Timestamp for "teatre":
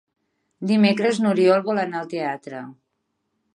2.17-2.65